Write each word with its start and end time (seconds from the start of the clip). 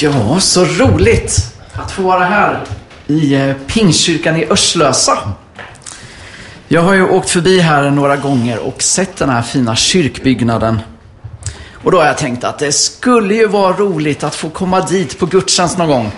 Ja, 0.00 0.40
så 0.40 0.64
roligt 0.64 1.54
att 1.72 1.90
få 1.90 2.02
vara 2.02 2.24
här 2.24 2.64
i 3.06 3.34
eh, 3.34 3.54
Pingstkyrkan 3.66 4.36
i 4.36 4.46
Örslösa. 4.50 5.18
Jag 6.68 6.82
har 6.82 6.94
ju 6.94 7.08
åkt 7.08 7.30
förbi 7.30 7.60
här 7.60 7.90
några 7.90 8.16
gånger 8.16 8.58
och 8.58 8.82
sett 8.82 9.16
den 9.16 9.30
här 9.30 9.42
fina 9.42 9.76
kyrkbyggnaden. 9.76 10.80
Och 11.72 11.90
då 11.90 11.98
har 11.98 12.06
jag 12.06 12.18
tänkt 12.18 12.44
att 12.44 12.58
det 12.58 12.72
skulle 12.72 13.34
ju 13.34 13.46
vara 13.46 13.72
roligt 13.72 14.24
att 14.24 14.34
få 14.34 14.50
komma 14.50 14.80
dit 14.80 15.18
på 15.18 15.26
gudstjänst 15.26 15.78
någon 15.78 15.88
gång 15.88 16.12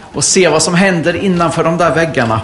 och 0.00 0.24
se 0.24 0.48
vad 0.48 0.62
som 0.62 0.74
händer 0.74 1.16
innanför 1.16 1.64
de 1.64 1.76
där 1.76 1.94
väggarna. 1.94 2.40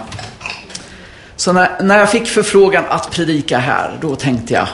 Så 1.35 1.53
när, 1.53 1.83
när 1.83 1.99
jag 1.99 2.11
fick 2.11 2.27
förfrågan 2.27 2.83
att 2.89 3.11
predika 3.11 3.57
här, 3.57 3.97
då 4.01 4.15
tänkte 4.15 4.53
jag 4.53 4.67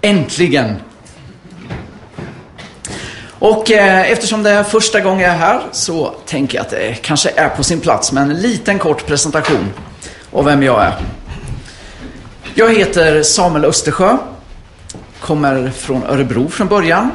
äntligen 0.00 0.76
och 3.38 3.70
eh, 3.70 4.10
eftersom 4.10 4.42
det 4.42 4.50
är 4.50 4.62
första 4.62 5.00
gången 5.00 5.20
jag 5.20 5.30
är 5.30 5.38
här 5.38 5.60
så 5.72 6.14
tänker 6.26 6.58
jag 6.58 6.62
att 6.62 6.70
det 6.70 6.94
kanske 7.02 7.30
är 7.36 7.48
på 7.48 7.62
sin 7.62 7.80
plats 7.80 8.12
med 8.12 8.22
en 8.22 8.40
liten 8.40 8.78
kort 8.78 9.06
presentation 9.06 9.72
av 10.32 10.44
vem 10.44 10.62
jag 10.62 10.82
är. 10.82 10.94
Jag 12.54 12.74
heter 12.74 13.22
Samuel 13.22 13.64
Östersjö, 13.64 14.16
kommer 15.20 15.70
från 15.70 16.02
Örebro 16.02 16.48
från 16.48 16.68
början, 16.68 17.10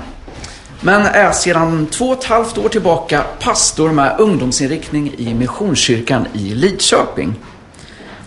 men 0.81 1.01
är 1.01 1.31
sedan 1.31 1.87
två 1.91 2.05
och 2.05 2.17
ett 2.17 2.23
halvt 2.23 2.57
år 2.57 2.69
tillbaka 2.69 3.23
pastor 3.39 3.91
med 3.91 4.15
ungdomsinriktning 4.19 5.13
i 5.17 5.33
Missionskyrkan 5.33 6.27
i 6.33 6.55
Lidköping. 6.55 7.35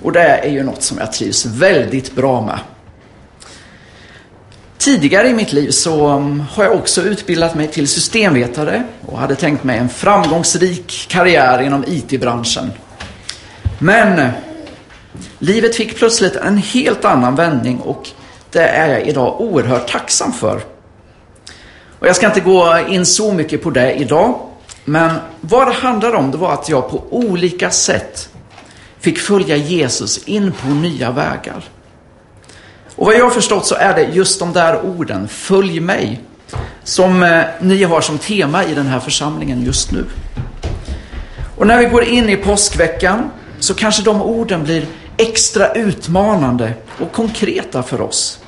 Och 0.03 0.12
det 0.12 0.20
är 0.23 0.51
ju 0.51 0.62
något 0.62 0.83
som 0.83 0.98
jag 0.98 1.12
trivs 1.12 1.47
väldigt 1.47 2.12
bra 2.12 2.41
med. 2.41 2.59
Tidigare 4.87 5.29
i 5.29 5.35
mitt 5.35 5.53
liv 5.53 5.71
så 5.71 6.09
um, 6.09 6.41
har 6.41 6.65
jag 6.65 6.75
också 6.75 7.03
utbildat 7.03 7.55
mig 7.55 7.69
till 7.69 7.89
systemvetare 7.89 8.83
och 9.07 9.19
hade 9.19 9.35
tänkt 9.35 9.65
mig 9.65 9.79
en 9.79 9.89
framgångsrik 9.89 11.07
karriär 11.09 11.62
inom 11.62 11.85
IT-branschen. 11.87 12.73
Men 13.78 14.31
livet 15.39 15.77
fick 15.77 15.97
plötsligt 15.97 16.37
en 16.37 16.59
helt 16.59 17.05
annan 17.05 17.34
vändning 17.34 17.81
och 17.81 18.09
det 18.51 18.62
är 18.62 18.89
jag 18.89 19.06
idag 19.06 19.41
oerhört 19.41 19.89
tacksam 19.89 20.33
för. 20.33 20.61
Och 21.98 22.06
jag 22.06 22.17
ska 22.17 22.27
inte 22.27 22.41
gå 22.41 22.78
in 22.89 23.06
så 23.06 23.33
mycket 23.33 23.62
på 23.62 23.71
det 23.71 23.95
idag, 23.95 24.41
men 24.84 25.17
vad 25.41 25.69
det 25.69 25.75
handlar 25.75 26.15
om 26.15 26.31
det 26.31 26.39
var 26.39 26.53
att 26.53 26.69
jag 26.69 26.91
på 26.91 27.05
olika 27.11 27.71
sätt 27.71 28.28
fick 29.00 29.19
följa 29.19 29.56
Jesus 29.56 30.25
in 30.25 30.53
på 30.53 30.69
nya 30.69 31.11
vägar. 31.11 31.65
Och 32.97 33.06
vad 33.06 33.14
jag 33.14 33.25
har 33.25 33.30
förstått 33.30 33.66
så 33.66 33.75
är 33.75 33.94
det 33.94 34.02
just 34.02 34.39
de 34.39 34.52
där 34.52 34.84
orden, 34.84 35.28
följ 35.28 35.80
mig, 35.80 36.20
som 36.84 37.22
eh, 37.22 37.44
ni 37.61 37.84
har 37.84 38.00
som 38.00 38.19
tema 38.19 38.64
i 38.64 38.75
den 38.75 38.86
här 38.86 39.00
församlingen 39.00 39.64
just 39.64 39.92
nu. 39.92 40.05
Och 41.56 41.66
när 41.66 41.78
vi 41.78 41.84
går 41.84 42.05
in 42.05 42.28
i 42.28 42.36
påskveckan 42.36 43.30
så 43.61 43.75
kanske 43.75 44.03
de 44.03 44.22
orden 44.22 44.64
blir 44.64 44.86
extra 45.16 45.72
utmanande 45.72 46.72
och 47.00 47.12
konkreta 47.12 47.83
för 47.83 48.00
oss. 48.00 48.41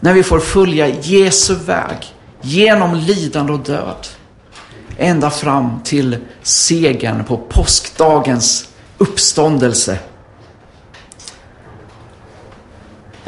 När 0.00 0.14
vi 0.14 0.22
får 0.22 0.40
följa 0.40 0.88
Jesu 0.88 1.54
väg 1.54 2.14
genom 2.40 2.94
lidande 2.94 3.52
och 3.52 3.58
död. 3.58 4.06
Ända 4.98 5.30
fram 5.30 5.80
till 5.84 6.16
segern 6.42 7.24
på 7.24 7.36
påskdagens 7.36 8.68
uppståndelse 8.98 9.98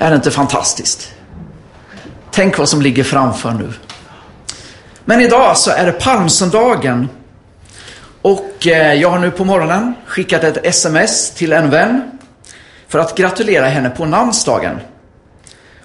Är 0.03 0.11
det 0.11 0.17
inte 0.17 0.31
fantastiskt? 0.31 1.15
Tänk 2.31 2.59
vad 2.59 2.69
som 2.69 2.83
ligger 2.83 3.05
framför 3.05 3.51
nu. 3.51 3.73
Men 5.05 5.21
idag 5.21 5.57
så 5.57 5.71
är 5.71 5.87
det 5.87 5.93
palmsöndagen. 5.93 7.09
Och 8.23 8.67
eh, 8.67 8.95
jag 8.95 9.11
har 9.11 9.19
nu 9.19 9.31
på 9.31 9.45
morgonen 9.45 9.95
skickat 10.07 10.45
ett 10.45 10.67
sms 10.67 11.31
till 11.31 11.53
en 11.53 11.71
vän 11.71 12.19
för 12.89 12.99
att 12.99 13.17
gratulera 13.17 13.67
henne 13.67 13.91
på 13.91 14.05
namnsdagen. 14.05 14.81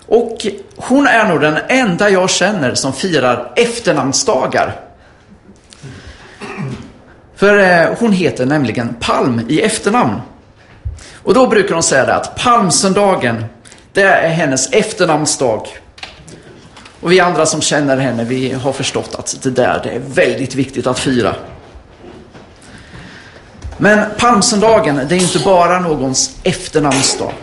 Och 0.06 0.47
hon 0.75 1.08
är 1.08 1.25
nog 1.28 1.41
den 1.41 1.58
enda 1.68 2.09
jag 2.09 2.30
känner 2.30 2.74
som 2.75 2.94
firar 2.94 3.53
efternamnsdagar. 3.56 4.80
För 7.36 7.58
eh, 7.58 7.90
hon 8.00 8.12
heter 8.12 8.46
nämligen 8.46 8.96
Palm 9.00 9.41
i 9.47 9.62
efternamn. 9.62 10.22
Och 11.24 11.34
då 11.34 11.47
brukar 11.47 11.74
de 11.74 11.84
säga 11.84 12.06
det 12.06 12.16
att 12.16 12.36
palmsöndagen 12.36 13.46
det 13.97 14.03
är 14.03 14.30
hennes 14.30 14.69
efternamnsdag. 14.72 15.68
Och 17.00 17.12
vi 17.12 17.19
andra 17.19 17.46
som 17.46 17.62
känner 17.62 17.97
henne, 17.97 18.24
vi 18.24 18.53
har 18.53 18.74
förstått 18.74 19.16
att 19.16 19.38
det 19.44 19.50
där 19.50 19.81
det 19.84 19.90
är 19.90 20.00
väldigt 20.00 20.56
viktigt 20.56 20.88
att 20.88 21.00
fira. 21.00 21.35
Men 23.78 24.06
palmsöndagen, 24.18 25.02
det 25.09 25.16
är 25.16 25.19
inte 25.22 25.40
bara 25.40 25.80
någons 25.80 26.40
efternamnsdag. 26.44 27.34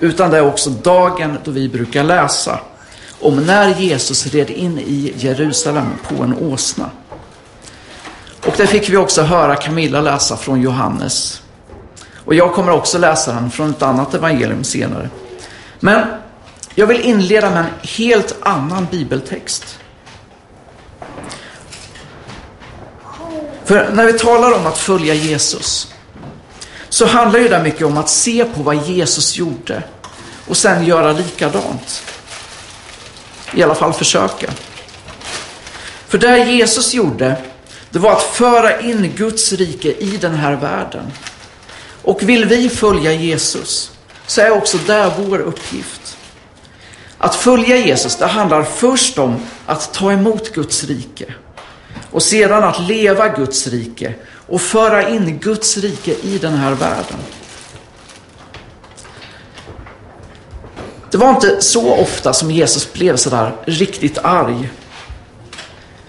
Utan 0.00 0.30
det 0.30 0.36
är 0.36 0.46
också 0.46 0.70
dagen 0.70 1.38
då 1.44 1.50
vi 1.50 1.68
brukar 1.68 2.04
läsa 2.04 2.60
om 3.20 3.36
när 3.46 3.74
Jesus 3.74 4.26
red 4.26 4.50
in 4.50 4.78
i 4.78 5.12
Jerusalem 5.16 5.86
på 6.08 6.22
en 6.22 6.34
åsna. 6.38 6.90
Och 8.46 8.54
det 8.56 8.66
fick 8.66 8.88
vi 8.88 8.96
också 8.96 9.22
höra 9.22 9.56
Camilla 9.56 10.00
läsa 10.00 10.36
från 10.36 10.60
Johannes. 10.60 11.42
Och 12.24 12.34
jag 12.34 12.54
kommer 12.54 12.72
också 12.72 12.98
läsa 12.98 13.32
den 13.32 13.50
från 13.50 13.70
ett 13.70 13.82
annat 13.82 14.14
evangelium 14.14 14.64
senare. 14.64 15.10
Men 15.80 16.06
jag 16.74 16.86
vill 16.86 17.00
inleda 17.00 17.50
med 17.50 17.58
en 17.58 17.70
helt 17.82 18.36
annan 18.40 18.86
bibeltext. 18.90 19.78
För 23.64 23.90
när 23.92 24.04
vi 24.04 24.12
talar 24.12 24.52
om 24.52 24.66
att 24.66 24.78
följa 24.78 25.14
Jesus 25.14 25.94
så 26.88 27.06
handlar 27.06 27.40
ju 27.40 27.48
det 27.48 27.62
mycket 27.62 27.86
om 27.86 27.96
att 27.96 28.08
se 28.08 28.44
på 28.44 28.62
vad 28.62 28.86
Jesus 28.86 29.36
gjorde 29.36 29.82
och 30.48 30.56
sen 30.56 30.84
göra 30.84 31.12
likadant. 31.12 32.02
I 33.54 33.62
alla 33.62 33.74
fall 33.74 33.92
försöka. 33.92 34.50
För 36.08 36.18
det 36.18 36.38
Jesus 36.38 36.94
gjorde, 36.94 37.36
det 37.90 37.98
var 37.98 38.12
att 38.12 38.22
föra 38.22 38.80
in 38.80 39.12
Guds 39.16 39.52
rike 39.52 39.92
i 39.92 40.16
den 40.16 40.34
här 40.34 40.56
världen. 40.56 41.12
Och 42.02 42.22
vill 42.22 42.44
vi 42.44 42.68
följa 42.68 43.12
Jesus 43.12 43.97
så 44.28 44.40
är 44.40 44.50
också 44.50 44.78
det 44.86 45.12
vår 45.18 45.38
uppgift. 45.38 46.16
Att 47.18 47.34
följa 47.34 47.76
Jesus, 47.76 48.16
det 48.16 48.26
handlar 48.26 48.62
först 48.62 49.18
om 49.18 49.36
att 49.66 49.94
ta 49.94 50.12
emot 50.12 50.54
Guds 50.54 50.84
rike. 50.84 51.34
Och 52.10 52.22
sedan 52.22 52.64
att 52.64 52.80
leva 52.80 53.28
Guds 53.28 53.66
rike 53.66 54.14
och 54.46 54.60
föra 54.60 55.08
in 55.08 55.38
Guds 55.38 55.76
rike 55.76 56.14
i 56.22 56.38
den 56.38 56.54
här 56.54 56.72
världen. 56.72 57.18
Det 61.10 61.18
var 61.18 61.30
inte 61.30 61.62
så 61.62 61.94
ofta 61.94 62.32
som 62.32 62.50
Jesus 62.50 62.92
blev 62.92 63.16
sådär 63.16 63.52
riktigt 63.64 64.18
arg. 64.18 64.70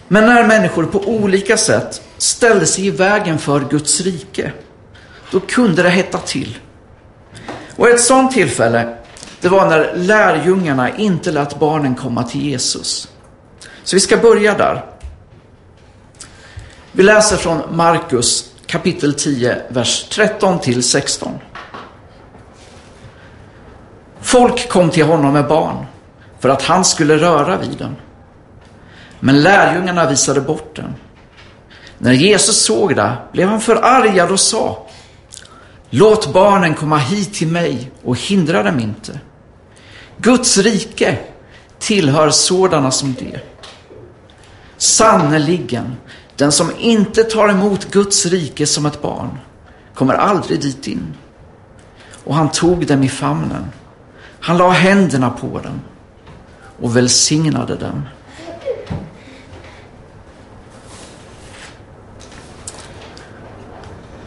Men 0.08 0.26
när 0.26 0.48
människor 0.48 0.86
på 0.86 1.00
olika 1.00 1.58
sätt 1.58 2.02
ställde 2.18 2.66
sig 2.66 2.88
i 2.88 2.92
vägen 2.92 3.40
för 3.40 3.60
Guds 3.60 4.02
rike, 4.02 4.52
då 5.32 5.40
kunde 5.40 5.84
det 5.84 5.90
hetta 5.90 6.18
till. 6.18 6.58
Och 7.80 7.90
ett 7.90 8.02
sådant 8.02 8.32
tillfälle, 8.32 8.98
det 9.42 9.50
var 9.50 9.70
när 9.70 9.94
lärjungarna 9.96 10.98
inte 10.98 11.32
lät 11.32 11.60
barnen 11.60 11.96
komma 11.96 12.24
till 12.24 12.42
Jesus. 12.42 13.08
Så 13.84 13.96
vi 13.96 14.00
ska 14.00 14.18
börja 14.18 14.54
där. 14.54 14.86
Vi 16.92 17.04
läser 17.04 17.38
från 17.38 17.62
Markus 17.72 18.54
kapitel 18.66 19.14
10, 19.14 19.62
vers 19.70 20.08
13 20.10 20.60
till 20.60 20.84
16. 20.84 21.40
Folk 24.22 24.70
kom 24.70 24.90
till 24.90 25.06
honom 25.06 25.34
med 25.34 25.48
barn 25.48 25.86
för 26.40 26.50
att 26.50 26.62
han 26.62 26.86
skulle 26.86 27.18
röra 27.18 27.58
vid 27.58 27.78
dem. 27.78 27.96
Men 29.20 29.42
lärjungarna 29.42 30.10
visade 30.10 30.42
bort 30.42 30.76
dem. 30.76 30.96
När 31.98 32.14
Jesus 32.14 32.66
såg 32.66 32.96
det 32.96 33.14
blev 33.32 33.48
han 33.48 33.62
förargad 33.62 34.32
och 34.32 34.40
sa 34.40 34.89
Låt 35.90 36.34
barnen 36.34 36.74
komma 36.76 36.98
hit 36.98 37.34
till 37.34 37.48
mig 37.48 37.92
och 38.04 38.18
hindra 38.18 38.64
dem 38.64 38.80
inte. 38.80 39.20
Guds 40.18 40.58
rike 40.58 41.18
tillhör 41.80 42.30
sådana 42.30 42.92
som 42.92 43.16
det. 43.20 43.40
Sannerligen, 44.78 45.96
den 46.36 46.52
som 46.52 46.72
inte 46.80 47.24
tar 47.24 47.50
emot 47.50 47.92
Guds 47.92 48.26
rike 48.26 48.66
som 48.66 48.86
ett 48.86 49.02
barn 49.02 49.38
kommer 49.94 50.14
aldrig 50.14 50.62
dit 50.62 50.88
in. 50.88 51.14
Och 52.24 52.36
han 52.36 52.52
tog 52.52 52.88
dem 52.88 53.04
i 53.04 53.10
famnen. 53.10 53.66
Han 54.40 54.58
la 54.58 54.70
händerna 54.70 55.30
på 55.30 55.60
dem 55.60 55.82
och 56.82 56.98
välsignade 56.98 57.76
dem. 57.76 58.04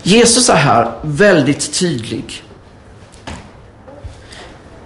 Jesus 0.03 0.49
är 0.49 0.55
här 0.55 0.93
väldigt 1.03 1.79
tydlig 1.79 2.45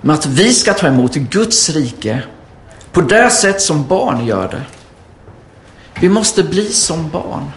med 0.00 0.14
att 0.14 0.26
vi 0.26 0.52
ska 0.52 0.74
ta 0.74 0.86
emot 0.86 1.14
Guds 1.14 1.70
rike 1.70 2.22
på 2.92 3.00
det 3.00 3.30
sätt 3.30 3.60
som 3.60 3.86
barn 3.86 4.26
gör 4.26 4.48
det. 4.48 4.62
Vi 6.00 6.08
måste 6.08 6.42
bli 6.42 6.72
som 6.72 7.10
barn. 7.10 7.50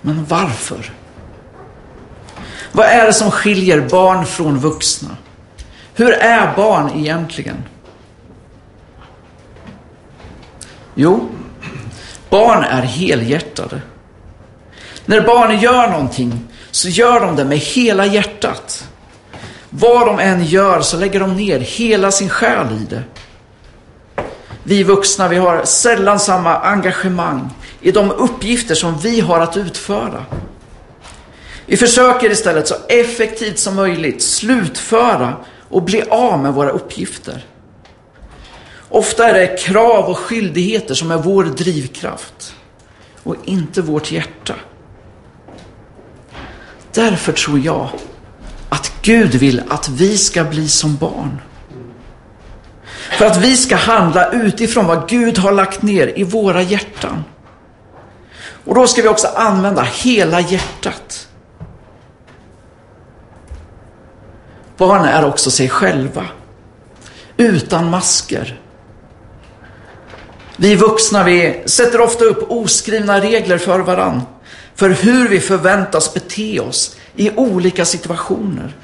Men 0.00 0.24
varför? 0.24 0.92
Vad 2.72 2.86
är 2.86 3.06
det 3.06 3.12
som 3.12 3.30
skiljer 3.30 3.88
barn 3.88 4.26
från 4.26 4.58
vuxna? 4.58 5.16
Hur 5.94 6.12
är 6.12 6.56
barn 6.56 6.90
egentligen? 6.94 7.56
Jo, 10.94 11.28
barn 12.30 12.64
är 12.64 12.82
helhjärtade. 12.82 13.80
När 15.06 15.20
barn 15.20 15.60
gör 15.60 15.88
någonting 15.88 16.40
så 16.70 16.88
gör 16.88 17.20
de 17.20 17.36
det 17.36 17.44
med 17.44 17.58
hela 17.58 18.06
hjärtat. 18.06 18.88
Vad 19.70 20.06
de 20.06 20.18
än 20.18 20.44
gör 20.44 20.80
så 20.80 20.96
lägger 20.96 21.20
de 21.20 21.36
ner 21.36 21.60
hela 21.60 22.10
sin 22.10 22.28
själ 22.28 22.66
i 22.72 22.84
det. 22.94 23.02
Vi 24.62 24.82
vuxna, 24.82 25.28
vi 25.28 25.36
har 25.36 25.64
sällan 25.64 26.20
samma 26.20 26.56
engagemang 26.56 27.50
i 27.80 27.92
de 27.92 28.10
uppgifter 28.10 28.74
som 28.74 28.98
vi 28.98 29.20
har 29.20 29.40
att 29.40 29.56
utföra. 29.56 30.24
Vi 31.66 31.76
försöker 31.76 32.30
istället 32.30 32.68
så 32.68 32.74
effektivt 32.88 33.58
som 33.58 33.76
möjligt 33.76 34.22
slutföra 34.22 35.36
och 35.68 35.82
bli 35.82 36.02
av 36.02 36.38
med 36.38 36.52
våra 36.52 36.70
uppgifter. 36.70 37.44
Ofta 38.88 39.28
är 39.28 39.34
det 39.34 39.56
krav 39.58 40.04
och 40.04 40.18
skyldigheter 40.18 40.94
som 40.94 41.10
är 41.10 41.16
vår 41.16 41.44
drivkraft 41.44 42.54
och 43.22 43.36
inte 43.44 43.82
vårt 43.82 44.12
hjärta. 44.12 44.54
Därför 46.94 47.32
tror 47.32 47.58
jag 47.58 47.88
att 48.68 48.92
Gud 49.02 49.34
vill 49.34 49.62
att 49.68 49.88
vi 49.88 50.18
ska 50.18 50.44
bli 50.44 50.68
som 50.68 50.96
barn. 50.96 51.40
För 53.18 53.26
att 53.26 53.36
vi 53.36 53.56
ska 53.56 53.76
handla 53.76 54.30
utifrån 54.30 54.86
vad 54.86 55.08
Gud 55.08 55.38
har 55.38 55.52
lagt 55.52 55.82
ner 55.82 56.18
i 56.18 56.24
våra 56.24 56.62
hjärtan. 56.62 57.24
Och 58.64 58.74
då 58.74 58.86
ska 58.86 59.02
vi 59.02 59.08
också 59.08 59.26
använda 59.26 59.82
hela 59.82 60.40
hjärtat. 60.40 61.28
Barn 64.76 65.04
är 65.04 65.24
också 65.24 65.50
sig 65.50 65.68
själva. 65.68 66.24
Utan 67.36 67.90
masker. 67.90 68.60
Vi 70.56 70.74
vuxna 70.74 71.24
vi 71.24 71.62
sätter 71.66 72.00
ofta 72.00 72.24
upp 72.24 72.50
oskrivna 72.50 73.20
regler 73.20 73.58
för 73.58 73.80
varandra. 73.80 74.22
För 74.74 74.90
hur 74.90 75.28
vi 75.28 75.40
förväntas 75.40 76.14
bete 76.14 76.60
oss 76.60 76.96
i 77.16 77.30
olika 77.30 77.84
situationer. 77.84 78.76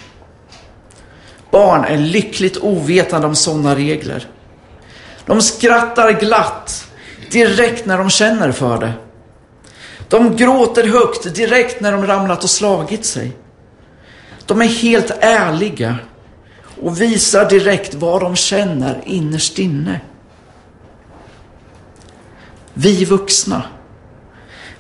Barn 1.51 1.85
är 1.85 1.97
lyckligt 1.97 2.57
ovetande 2.57 3.27
om 3.27 3.35
sådana 3.35 3.75
regler. 3.77 4.29
De 5.27 5.43
skrattar 5.43 6.13
glatt 6.13 6.87
direkt 7.31 7.87
när 7.87 7.99
de 7.99 8.11
känner 8.11 8.53
för 8.53 8.79
det. 8.79 8.93
De 10.09 10.37
gråter 10.37 10.85
högt 10.85 11.35
direkt 11.35 11.81
när 11.81 11.93
de 11.93 12.07
ramlat 12.07 12.45
och 12.45 12.51
slagit 12.51 13.05
sig. 13.05 13.37
De 14.47 14.63
är 14.63 14.67
helt 14.67 15.11
ärliga 15.21 15.97
och 16.83 17.01
visar 17.01 17.51
direkt 17.51 17.95
vad 17.95 18.21
de 18.23 18.37
känner 18.37 19.03
innerst 19.05 19.59
inne. 19.59 20.01
Vi 22.75 23.05
vuxna, 23.05 23.63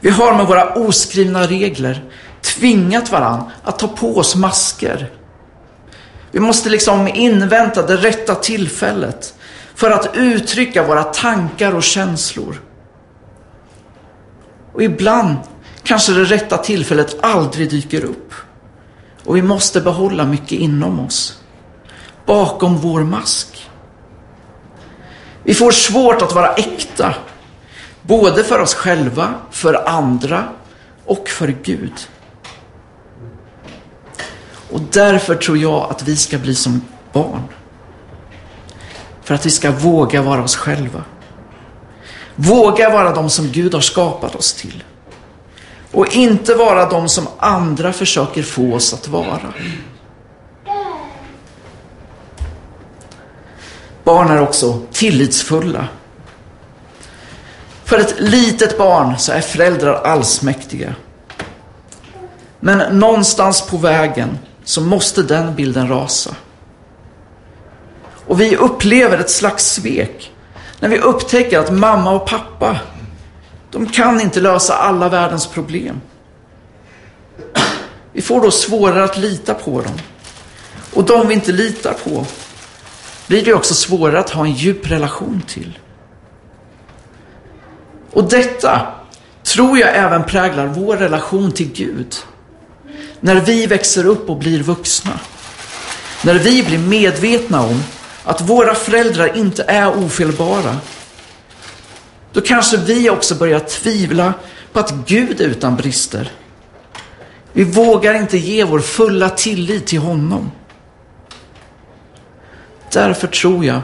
vi 0.00 0.10
har 0.10 0.34
med 0.34 0.46
våra 0.46 0.74
oskrivna 0.74 1.42
regler 1.42 2.04
tvingat 2.42 3.12
varann 3.12 3.50
att 3.62 3.78
ta 3.78 3.88
på 3.88 4.16
oss 4.16 4.36
masker. 4.36 5.10
Vi 6.30 6.40
måste 6.40 6.68
liksom 6.68 7.08
invänta 7.08 7.86
det 7.86 7.96
rätta 7.96 8.34
tillfället 8.34 9.34
för 9.74 9.90
att 9.90 10.16
uttrycka 10.16 10.82
våra 10.82 11.02
tankar 11.02 11.74
och 11.74 11.82
känslor. 11.82 12.60
Och 14.72 14.82
ibland 14.82 15.36
kanske 15.82 16.12
det 16.12 16.24
rätta 16.24 16.56
tillfället 16.56 17.16
aldrig 17.24 17.70
dyker 17.70 18.04
upp. 18.04 18.34
Och 19.24 19.36
vi 19.36 19.42
måste 19.42 19.80
behålla 19.80 20.24
mycket 20.24 20.52
inom 20.52 21.00
oss. 21.00 21.42
Bakom 22.26 22.76
vår 22.76 23.00
mask. 23.00 23.70
Vi 25.42 25.54
får 25.54 25.70
svårt 25.70 26.22
att 26.22 26.34
vara 26.34 26.54
äkta. 26.54 27.14
Både 28.08 28.44
för 28.44 28.58
oss 28.58 28.74
själva, 28.74 29.34
för 29.50 29.88
andra 29.88 30.44
och 31.04 31.28
för 31.28 31.48
Gud. 31.62 32.08
Och 34.70 34.80
därför 34.80 35.34
tror 35.34 35.58
jag 35.58 35.90
att 35.90 36.02
vi 36.02 36.16
ska 36.16 36.38
bli 36.38 36.54
som 36.54 36.82
barn. 37.12 37.42
För 39.22 39.34
att 39.34 39.46
vi 39.46 39.50
ska 39.50 39.70
våga 39.70 40.22
vara 40.22 40.42
oss 40.42 40.56
själva. 40.56 41.04
Våga 42.34 42.90
vara 42.90 43.14
de 43.14 43.30
som 43.30 43.48
Gud 43.48 43.74
har 43.74 43.80
skapat 43.80 44.34
oss 44.34 44.54
till. 44.54 44.84
Och 45.92 46.14
inte 46.14 46.54
vara 46.54 46.88
de 46.88 47.08
som 47.08 47.28
andra 47.38 47.92
försöker 47.92 48.42
få 48.42 48.74
oss 48.74 48.94
att 48.94 49.08
vara. 49.08 49.52
Barn 54.04 54.30
är 54.30 54.40
också 54.40 54.80
tillitsfulla. 54.92 55.88
För 57.88 57.98
ett 57.98 58.20
litet 58.20 58.78
barn 58.78 59.18
så 59.18 59.32
är 59.32 59.40
föräldrar 59.40 59.94
allsmäktiga. 59.94 60.94
Men 62.60 62.98
någonstans 62.98 63.66
på 63.66 63.76
vägen 63.76 64.38
så 64.64 64.80
måste 64.80 65.22
den 65.22 65.54
bilden 65.54 65.88
rasa. 65.88 66.36
Och 68.26 68.40
vi 68.40 68.56
upplever 68.56 69.18
ett 69.18 69.30
slags 69.30 69.64
svek 69.64 70.32
när 70.80 70.88
vi 70.88 70.98
upptäcker 70.98 71.58
att 71.58 71.72
mamma 71.72 72.10
och 72.10 72.26
pappa, 72.26 72.78
de 73.70 73.86
kan 73.86 74.20
inte 74.20 74.40
lösa 74.40 74.74
alla 74.74 75.08
världens 75.08 75.46
problem. 75.46 76.00
Vi 78.12 78.22
får 78.22 78.40
då 78.40 78.50
svårare 78.50 79.04
att 79.04 79.18
lita 79.18 79.54
på 79.54 79.80
dem. 79.80 79.98
Och 80.94 81.04
de 81.04 81.28
vi 81.28 81.34
inte 81.34 81.52
litar 81.52 81.94
på 82.04 82.26
blir 83.26 83.44
det 83.44 83.54
också 83.54 83.74
svårare 83.74 84.20
att 84.20 84.30
ha 84.30 84.44
en 84.44 84.52
djup 84.52 84.90
relation 84.90 85.42
till. 85.46 85.78
Och 88.12 88.24
detta 88.24 88.86
tror 89.42 89.78
jag 89.78 89.96
även 89.96 90.24
präglar 90.24 90.66
vår 90.66 90.96
relation 90.96 91.52
till 91.52 91.72
Gud. 91.72 92.16
När 93.20 93.40
vi 93.40 93.66
växer 93.66 94.06
upp 94.06 94.30
och 94.30 94.38
blir 94.38 94.62
vuxna. 94.62 95.20
När 96.24 96.34
vi 96.34 96.62
blir 96.62 96.78
medvetna 96.78 97.62
om 97.62 97.82
att 98.24 98.40
våra 98.40 98.74
föräldrar 98.74 99.36
inte 99.36 99.62
är 99.62 100.04
ofelbara. 100.04 100.76
Då 102.32 102.40
kanske 102.40 102.76
vi 102.76 103.10
också 103.10 103.34
börjar 103.34 103.60
tvivla 103.60 104.34
på 104.72 104.80
att 104.80 104.94
Gud 105.06 105.40
är 105.40 105.44
utan 105.44 105.76
brister. 105.76 106.32
Vi 107.52 107.64
vågar 107.64 108.14
inte 108.14 108.38
ge 108.38 108.64
vår 108.64 108.80
fulla 108.80 109.30
tillit 109.30 109.86
till 109.86 109.98
honom. 109.98 110.50
Därför 112.92 113.26
tror 113.26 113.64
jag 113.64 113.80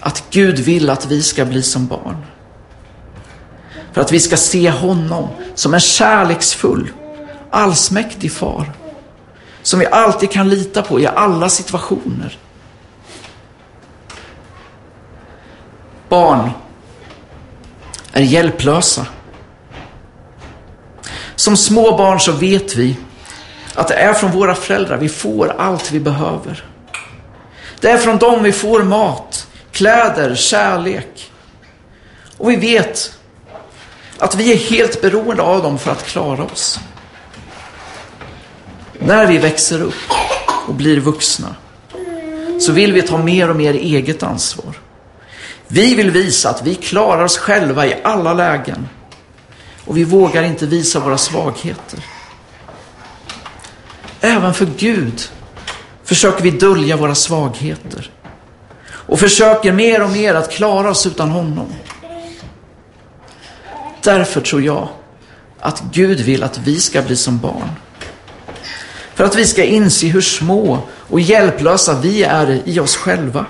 att 0.00 0.24
Gud 0.30 0.58
vill 0.58 0.90
att 0.90 1.06
vi 1.06 1.22
ska 1.22 1.44
bli 1.44 1.62
som 1.62 1.86
barn. 1.86 2.24
För 3.96 4.00
att 4.00 4.12
vi 4.12 4.20
ska 4.20 4.36
se 4.36 4.70
honom 4.70 5.28
som 5.54 5.74
en 5.74 5.80
kärleksfull, 5.80 6.92
allsmäktig 7.50 8.32
far. 8.32 8.72
Som 9.62 9.78
vi 9.78 9.86
alltid 9.86 10.30
kan 10.30 10.48
lita 10.48 10.82
på 10.82 11.00
i 11.00 11.06
alla 11.06 11.48
situationer. 11.48 12.38
Barn 16.08 16.50
är 18.12 18.22
hjälplösa. 18.22 19.06
Som 21.36 21.56
små 21.56 21.96
barn 21.96 22.20
så 22.20 22.32
vet 22.32 22.76
vi 22.76 22.96
att 23.74 23.88
det 23.88 23.94
är 23.94 24.14
från 24.14 24.30
våra 24.30 24.54
föräldrar 24.54 24.96
vi 24.96 25.08
får 25.08 25.48
allt 25.58 25.92
vi 25.92 26.00
behöver. 26.00 26.64
Det 27.80 27.90
är 27.90 27.98
från 27.98 28.18
dem 28.18 28.42
vi 28.42 28.52
får 28.52 28.82
mat, 28.82 29.48
kläder, 29.70 30.34
kärlek. 30.34 31.32
Och 32.38 32.50
vi 32.50 32.56
vet 32.56 33.16
att 34.18 34.34
vi 34.34 34.52
är 34.52 34.56
helt 34.56 35.00
beroende 35.00 35.42
av 35.42 35.62
dem 35.62 35.78
för 35.78 35.90
att 35.90 36.06
klara 36.06 36.44
oss. 36.44 36.80
När 38.98 39.26
vi 39.26 39.38
växer 39.38 39.82
upp 39.82 39.94
och 40.66 40.74
blir 40.74 41.00
vuxna 41.00 41.54
så 42.60 42.72
vill 42.72 42.92
vi 42.92 43.02
ta 43.02 43.18
mer 43.18 43.50
och 43.50 43.56
mer 43.56 43.74
eget 43.74 44.22
ansvar. 44.22 44.78
Vi 45.68 45.94
vill 45.94 46.10
visa 46.10 46.50
att 46.50 46.62
vi 46.62 46.74
klarar 46.74 47.24
oss 47.24 47.38
själva 47.38 47.86
i 47.86 47.94
alla 48.04 48.34
lägen. 48.34 48.88
Och 49.84 49.96
vi 49.96 50.04
vågar 50.04 50.42
inte 50.42 50.66
visa 50.66 51.00
våra 51.00 51.18
svagheter. 51.18 52.04
Även 54.20 54.54
för 54.54 54.66
Gud 54.78 55.22
försöker 56.04 56.42
vi 56.42 56.50
dölja 56.50 56.96
våra 56.96 57.14
svagheter. 57.14 58.10
Och 58.88 59.20
försöker 59.20 59.72
mer 59.72 60.02
och 60.02 60.10
mer 60.10 60.34
att 60.34 60.52
klara 60.52 60.90
oss 60.90 61.06
utan 61.06 61.30
honom. 61.30 61.74
Därför 64.06 64.40
tror 64.40 64.62
jag 64.62 64.88
att 65.60 65.82
Gud 65.92 66.20
vill 66.20 66.42
att 66.42 66.58
vi 66.58 66.80
ska 66.80 67.02
bli 67.02 67.16
som 67.16 67.38
barn. 67.38 67.70
För 69.14 69.24
att 69.24 69.36
vi 69.36 69.46
ska 69.46 69.64
inse 69.64 70.06
hur 70.06 70.20
små 70.20 70.78
och 70.90 71.20
hjälplösa 71.20 72.00
vi 72.00 72.22
är 72.22 72.62
i 72.64 72.80
oss 72.80 72.96
själva. 72.96 73.46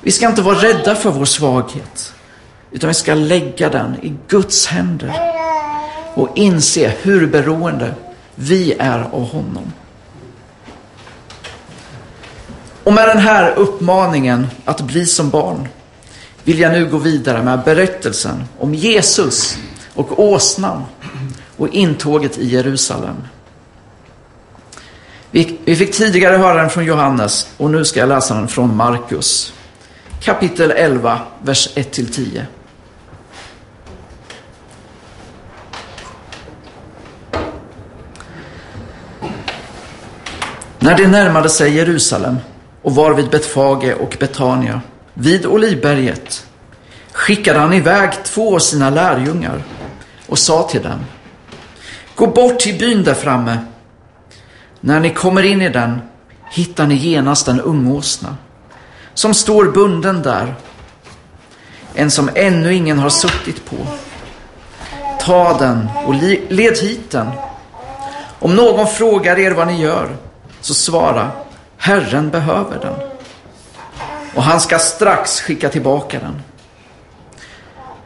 Vi 0.00 0.10
ska 0.10 0.26
inte 0.26 0.42
vara 0.42 0.58
rädda 0.58 0.94
för 0.94 1.10
vår 1.10 1.24
svaghet, 1.24 2.14
utan 2.70 2.88
vi 2.88 2.94
ska 2.94 3.14
lägga 3.14 3.68
den 3.68 3.94
i 4.02 4.16
Guds 4.28 4.66
händer. 4.66 5.12
och 6.14 6.28
inse 6.34 6.92
hur 7.02 7.26
beroende 7.26 7.94
vi 8.34 8.72
är 8.78 9.00
av 9.12 9.30
honom. 9.30 9.72
Och 12.84 12.92
med 12.92 13.08
den 13.08 13.18
här 13.18 13.54
uppmaningen 13.54 14.46
att 14.64 14.80
bli 14.80 15.06
som 15.06 15.30
barn 15.30 15.68
vill 16.48 16.58
jag 16.58 16.72
nu 16.72 16.86
gå 16.86 16.98
vidare 16.98 17.42
med 17.42 17.62
berättelsen 17.64 18.44
om 18.58 18.74
Jesus 18.74 19.58
och 19.94 20.24
åsnan 20.24 20.82
och 21.56 21.68
intåget 21.68 22.38
i 22.38 22.48
Jerusalem. 22.48 23.16
Vi, 25.30 25.76
fick 25.76 25.92
tidigare 25.92 26.36
höra 26.36 26.54
den 26.54 26.70
från 26.70 26.84
Johannes 26.84 27.48
och 27.56 27.70
nu 27.70 27.84
ska 27.84 28.00
jag 28.00 28.08
läsa 28.08 28.34
den 28.34 28.48
från 28.48 28.76
Markus. 28.76 29.52
Kapitel 30.20 30.70
11, 30.70 31.20
vers 31.42 31.68
1-10. 31.74 32.42
När 40.78 40.96
de 40.96 41.06
närmade 41.06 41.48
sig 41.48 41.76
Jerusalem 41.76 42.36
och 42.82 42.94
var 42.94 43.14
vid 43.14 43.30
Betfage 43.30 43.94
och 44.00 44.16
Betania, 44.20 44.80
vid 45.20 45.46
Olivberget, 45.46 46.46
skickade 47.12 47.58
han 47.58 47.72
iväg 47.72 48.10
två 48.24 48.54
av 48.54 48.58
sina 48.58 48.90
lärjungar 48.90 49.62
och 50.26 50.38
sa 50.38 50.62
till 50.62 50.82
dem, 50.82 51.04
Gå 52.14 52.26
bort 52.26 52.60
till 52.60 52.78
byn 52.78 53.04
där 53.04 53.14
framme. 53.14 53.58
När 54.80 55.00
ni 55.00 55.14
kommer 55.14 55.42
in 55.42 55.62
i 55.62 55.68
den 55.68 56.00
hittar 56.50 56.86
ni 56.86 56.94
genast 56.94 57.48
en 57.48 57.60
ungåsna 57.60 58.36
som 59.14 59.34
står 59.34 59.64
bunden 59.64 60.22
där, 60.22 60.54
en 61.94 62.10
som 62.10 62.30
ännu 62.34 62.74
ingen 62.74 62.98
har 62.98 63.10
suttit 63.10 63.64
på. 63.70 63.76
Ta 65.20 65.58
den 65.58 65.88
och 66.06 66.14
led 66.48 66.78
hit 66.78 67.10
den. 67.10 67.30
Om 68.38 68.56
någon 68.56 68.86
frågar 68.86 69.38
er 69.38 69.50
vad 69.50 69.66
ni 69.66 69.80
gör, 69.80 70.16
så 70.60 70.74
svara, 70.74 71.30
Herren 71.76 72.30
behöver 72.30 72.78
den. 72.80 73.07
Och 74.38 74.44
han 74.44 74.60
ska 74.60 74.78
strax 74.78 75.40
skicka 75.40 75.68
tillbaka 75.68 76.18
den. 76.20 76.42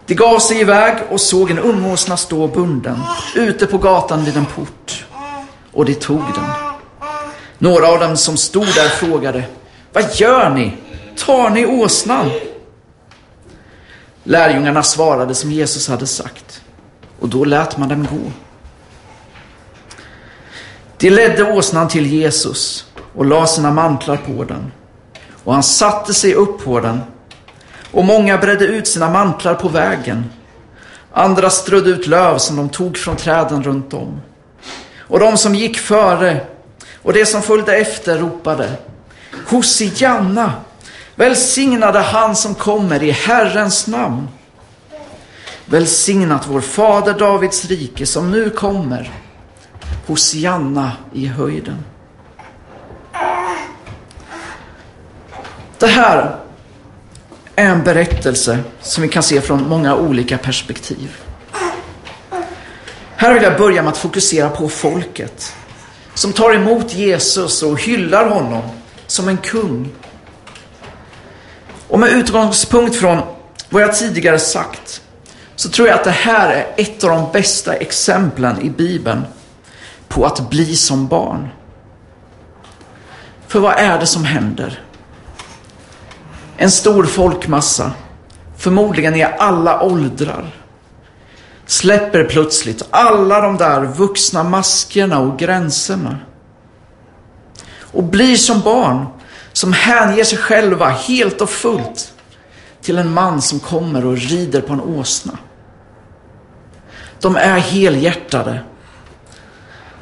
De 0.06 0.14
gav 0.14 0.38
sig 0.38 0.60
iväg 0.60 0.96
och 1.10 1.20
såg 1.20 1.50
en 1.50 1.58
ungåsna 1.58 2.16
stå 2.16 2.46
bunden 2.46 3.00
ute 3.34 3.66
på 3.66 3.78
gatan 3.78 4.24
vid 4.24 4.36
en 4.36 4.46
port. 4.46 5.06
Och 5.72 5.84
de 5.84 5.94
tog 5.94 6.22
den. 6.34 6.44
Några 7.58 7.88
av 7.88 8.00
dem 8.00 8.16
som 8.16 8.36
stod 8.36 8.66
där 8.66 8.88
frågade, 8.88 9.44
vad 9.92 10.14
gör 10.14 10.50
ni? 10.50 10.76
Tar 11.16 11.50
ni 11.50 11.66
åsnan? 11.66 12.30
Lärjungarna 14.24 14.82
svarade 14.82 15.34
som 15.34 15.52
Jesus 15.52 15.88
hade 15.88 16.06
sagt. 16.06 16.62
Och 17.20 17.28
då 17.28 17.44
lät 17.44 17.78
man 17.78 17.88
dem 17.88 18.06
gå. 18.10 18.30
De 20.96 21.10
ledde 21.10 21.52
åsnan 21.52 21.88
till 21.88 22.06
Jesus 22.06 22.86
och 23.14 23.24
la 23.24 23.46
sina 23.46 23.70
mantlar 23.70 24.16
på 24.16 24.44
den. 24.44 24.72
Och 25.44 25.54
han 25.54 25.62
satte 25.62 26.14
sig 26.14 26.34
upp 26.34 26.64
på 26.64 26.80
den. 26.80 27.00
Och 27.90 28.04
många 28.04 28.38
bredde 28.38 28.64
ut 28.64 28.88
sina 28.88 29.11
mantlar 29.11 29.54
på 29.54 29.68
vägen. 29.68 30.25
Andra 31.12 31.50
strödde 31.50 31.90
ut 31.90 32.06
löv 32.06 32.38
som 32.38 32.56
de 32.56 32.68
tog 32.68 32.96
från 32.96 33.16
träden 33.16 33.62
runt 33.62 33.94
om. 33.94 34.20
Och 34.99 35.18
de 35.18 35.38
som 35.38 35.54
gick 35.54 35.78
före 35.78 36.40
och 37.02 37.12
de 37.12 37.26
som 37.26 37.42
följde 37.42 37.76
efter 37.76 38.18
ropade 38.18 38.76
Hosianna, 39.46 40.52
välsignade 41.14 41.99
han 41.99 42.37
som 42.37 42.54
kommer 42.54 43.02
i 43.02 43.11
Herrens 43.11 43.87
namn. 43.87 44.28
Välsignat 45.64 46.46
vår 46.46 46.61
fader 46.61 47.18
Davids 47.18 47.64
rike 47.64 48.06
som 48.06 48.30
nu 48.30 48.50
kommer. 48.50 49.11
Hosianna 50.06 50.92
i 51.12 51.26
höjden. 51.26 51.84
Det 55.82 55.88
här 55.88 56.36
är 57.56 57.66
en 57.66 57.82
berättelse 57.82 58.58
som 58.80 59.02
vi 59.02 59.08
kan 59.08 59.22
se 59.22 59.40
från 59.40 59.68
många 59.68 59.96
olika 59.96 60.38
perspektiv. 60.38 61.16
Här 63.16 63.34
vill 63.34 63.42
jag 63.42 63.58
börja 63.58 63.82
med 63.82 63.92
att 63.92 63.98
fokusera 63.98 64.48
på 64.50 64.68
folket 64.68 65.56
som 66.14 66.32
tar 66.32 66.54
emot 66.54 66.94
Jesus 66.94 67.62
och 67.62 67.80
hyllar 67.80 68.28
honom 68.28 68.62
som 69.06 69.28
en 69.28 69.36
kung. 69.36 69.90
Och 71.88 71.98
med 71.98 72.12
utgångspunkt 72.12 72.96
från 72.96 73.18
vad 73.68 73.82
jag 73.82 73.96
tidigare 73.96 74.38
sagt 74.38 75.02
så 75.56 75.68
tror 75.68 75.88
jag 75.88 75.98
att 75.98 76.04
det 76.04 76.10
här 76.10 76.50
är 76.50 76.66
ett 76.76 77.04
av 77.04 77.10
de 77.10 77.32
bästa 77.32 77.74
exemplen 77.74 78.60
i 78.60 78.70
Bibeln 78.70 79.22
på 80.08 80.26
att 80.26 80.50
bli 80.50 80.76
som 80.76 81.08
barn. 81.08 81.48
För 83.46 83.60
vad 83.60 83.74
är 83.74 83.98
det 83.98 84.06
som 84.06 84.24
händer? 84.24 84.82
En 86.62 86.71
stor 86.71 87.04
folkmassa, 87.04 87.92
förmodligen 88.57 89.14
i 89.14 89.23
alla 89.38 89.83
åldrar, 89.83 90.50
släpper 91.66 92.25
plötsligt 92.25 92.83
alla 92.90 93.40
de 93.40 93.57
där 93.57 93.85
vuxna 93.85 94.42
maskerna 94.42 95.19
och 95.19 95.38
gränserna 95.38 96.19
och 97.81 98.04
blir 98.04 98.37
som 98.37 98.61
barn 98.61 99.07
som 99.52 99.73
hänger 99.73 100.25
sig 100.25 100.38
själva 100.38 100.88
helt 100.88 101.40
och 101.40 101.50
fullt 101.50 102.12
till 102.81 102.99
en 102.99 103.14
man 103.14 103.42
som 103.42 103.61
kommer 103.61 104.07
och 104.07 104.16
rider 104.16 104.61
på 104.61 104.73
en 104.73 104.81
åsna. 104.81 105.38
De 107.21 107.37
är 107.37 107.59
helhjärtade. 107.59 108.61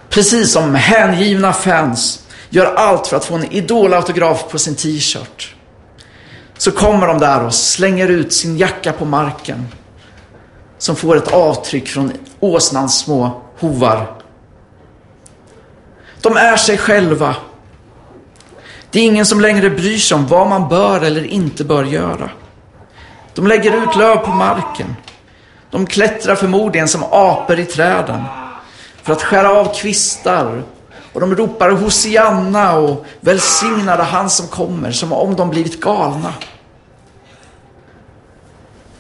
Precis 0.09 0.53
som 0.53 0.75
hängivna 0.75 1.53
fans 1.53 2.27
gör 2.51 2.75
allt 2.75 3.07
för 3.07 3.17
att 3.17 3.25
få 3.25 3.35
en 3.35 3.53
idolautograf 3.53 4.51
på 4.51 4.59
sin 4.59 4.75
t-shirt. 4.75 5.55
Så 6.61 6.73
kommer 6.73 7.07
de 7.07 7.19
där 7.19 7.45
och 7.45 7.55
slänger 7.55 8.09
ut 8.09 8.33
sin 8.33 8.59
jacka 8.59 8.93
på 8.93 9.05
marken. 9.05 9.69
Som 10.79 10.97
får 10.97 11.17
ett 11.17 11.33
avtryck 11.33 11.89
från 11.89 12.13
åsnans 12.41 12.99
små 12.99 13.43
hovar. 13.59 14.17
De 16.21 16.37
är 16.37 16.57
sig 16.57 16.79
själva. 16.79 17.37
Det 18.91 19.01
är 19.01 19.05
ingen 19.05 19.27
som 19.27 19.41
längre 19.41 19.71
bryr 19.71 19.99
sig 19.99 20.15
om 20.15 20.27
vad 20.27 20.49
man 20.49 20.69
bör 20.69 21.01
eller 21.01 21.25
inte 21.25 21.65
bör 21.65 21.85
göra. 21.85 22.31
De 23.35 23.47
lägger 23.47 23.83
ut 23.83 23.97
löv 23.97 24.17
på 24.17 24.31
marken. 24.31 24.97
De 25.71 25.87
klättrar 25.87 26.35
förmodligen 26.35 26.89
som 26.89 27.05
apor 27.11 27.59
i 27.59 27.65
träden 27.65 28.23
för 29.03 29.13
att 29.13 29.23
skära 29.23 29.51
av 29.51 29.75
kvistar. 29.75 30.63
Och 31.13 31.21
de 31.21 31.37
ropar 31.37 31.71
Hosianna 31.71 32.75
och 32.75 33.07
välsignade 33.21 34.03
han 34.03 34.31
som 34.31 34.49
kommer, 34.49 34.93
som 34.93 35.13
om 35.13 35.37
de 35.37 35.51
blivit 35.51 35.81
galna. 35.81 36.35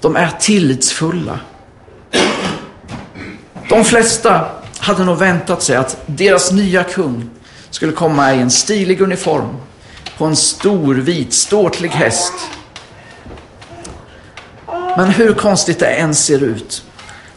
De 0.00 0.17
är 0.17 0.31
tillitsfulla. 0.40 1.40
De 3.69 3.85
flesta 3.85 4.47
hade 4.79 5.05
nog 5.05 5.19
väntat 5.19 5.62
sig 5.62 5.76
att 5.76 6.02
deras 6.07 6.52
nya 6.52 6.85
kung 6.85 7.31
skulle 7.71 7.93
komma 7.93 8.35
i 8.35 8.40
en 8.40 8.50
stilig 8.50 9.00
uniform 9.00 9.57
på 10.19 10.25
en 10.25 10.37
stor 10.37 10.95
vit 10.95 11.33
ståtlig 11.33 11.88
häst. 11.88 12.33
Men 14.97 15.11
hur 15.11 15.35
konstigt 15.35 15.79
det 15.79 15.87
än 15.87 16.14
ser 16.14 16.43
ut, 16.43 16.85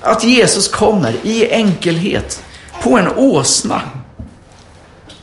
att 0.02 0.24
Jesus 0.24 0.68
kommer 0.68 1.16
i 1.24 1.52
enkelhet 1.52 2.44
på 2.82 2.98
en 2.98 3.08
åsna, 3.16 3.82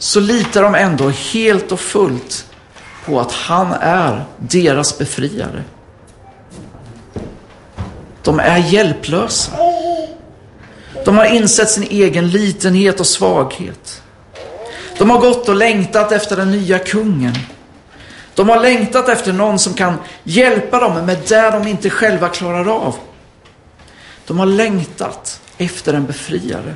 så 0.01 0.21
litar 0.21 0.63
de 0.63 0.75
ändå 0.75 1.09
helt 1.09 1.73
och 1.73 1.81
fullt 1.81 2.47
på 3.05 3.21
att 3.21 3.33
han 3.33 3.73
är 3.81 4.25
deras 4.37 4.99
befriare. 4.99 5.65
De 8.23 8.41
är 8.41 8.59
hjälplösa. 8.59 9.53
De 11.05 11.19
har 11.19 11.25
insett 11.25 11.71
sin 11.71 11.83
egen 11.83 12.31
litenhet 12.31 13.01
och 13.01 13.07
svaghet. 13.07 14.03
De 14.99 15.11
har 15.11 15.19
gått 15.19 15.49
och 15.49 15.57
längtat 15.57 16.13
efter 16.13 16.37
den 16.37 16.51
nya 16.51 16.79
kungen. 16.79 17.35
De 18.35 18.49
har 18.49 18.61
längtat 18.61 19.09
efter 19.09 19.33
någon 19.33 19.59
som 19.59 19.75
kan 19.75 19.95
hjälpa 20.25 20.81
dem 20.81 21.07
med 21.07 21.19
det 21.29 21.51
de 21.51 21.67
inte 21.67 21.91
själva 21.91 22.29
klarar 22.29 22.69
av. 22.69 22.97
De 24.27 24.39
har 24.39 24.47
längtat 24.47 25.41
efter 25.59 25.95
en 25.95 26.07
befriare. 26.07 26.75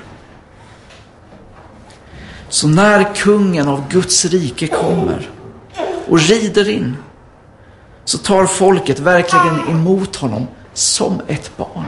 Så 2.54 2.68
när 2.68 3.14
kungen 3.14 3.68
av 3.68 3.88
Guds 3.88 4.24
rike 4.24 4.66
kommer 4.66 5.30
och 6.08 6.20
rider 6.20 6.68
in 6.68 6.96
så 8.04 8.18
tar 8.18 8.46
folket 8.46 8.98
verkligen 8.98 9.68
emot 9.68 10.16
honom 10.16 10.46
som 10.72 11.20
ett 11.28 11.56
barn. 11.56 11.84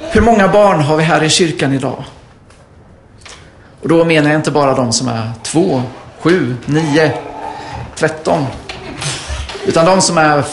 Hur 0.00 0.20
många 0.20 0.48
barn 0.48 0.80
har 0.80 0.96
vi 0.96 1.02
här 1.02 1.22
i 1.22 1.30
kyrkan 1.30 1.72
idag? 1.72 2.04
Och 3.82 3.88
då 3.88 4.04
menar 4.04 4.30
jag 4.30 4.38
inte 4.38 4.50
bara 4.50 4.74
de 4.74 4.92
som 4.92 5.08
är 5.08 5.30
två, 5.42 5.82
sju, 6.20 6.56
nio, 6.66 7.18
tretton. 7.96 8.46
Utan 9.66 9.86
de 9.86 10.00
som 10.00 10.18
är 10.18 10.44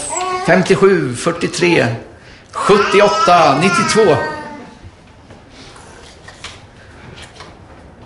57, 0.46 1.16
43, 1.16 1.88
78, 2.52 3.62
92. 3.62 4.31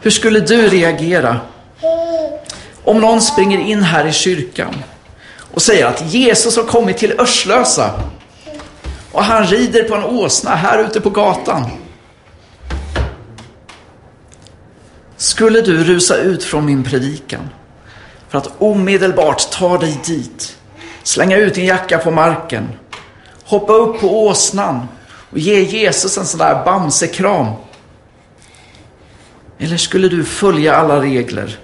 Hur 0.05 0.11
skulle 0.11 0.39
du 0.39 0.69
reagera 0.69 1.39
om 2.83 3.01
någon 3.01 3.21
springer 3.21 3.59
in 3.59 3.83
här 3.83 4.07
i 4.07 4.11
kyrkan 4.11 4.75
och 5.53 5.61
säger 5.61 5.85
att 5.85 6.13
Jesus 6.13 6.57
har 6.57 6.63
kommit 6.63 6.97
till 6.97 7.19
Örslösa 7.19 7.91
och 9.11 9.23
han 9.23 9.45
rider 9.45 9.83
på 9.83 9.95
en 9.95 10.03
åsna 10.03 10.55
här 10.55 10.83
ute 10.83 11.01
på 11.01 11.09
gatan? 11.09 11.69
Skulle 15.17 15.61
du 15.61 15.83
rusa 15.83 16.17
ut 16.17 16.43
från 16.43 16.65
min 16.65 16.83
predikan 16.83 17.49
för 18.29 18.37
att 18.37 18.49
omedelbart 18.57 19.51
ta 19.51 19.77
dig 19.77 19.99
dit, 20.05 20.57
slänga 21.03 21.37
ut 21.37 21.53
din 21.53 21.65
jacka 21.65 21.97
på 21.97 22.11
marken, 22.11 22.69
hoppa 23.45 23.73
upp 23.73 24.01
på 24.01 24.25
åsnan 24.27 24.87
och 25.31 25.39
ge 25.39 25.63
Jesus 25.63 26.17
en 26.17 26.25
sån 26.25 26.39
där 26.39 26.65
bamsekram? 26.65 27.47
Eller 29.57 29.77
skulle 29.77 30.07
du 30.07 30.23
följa 30.23 30.75
alla 30.75 31.01
regler, 31.01 31.59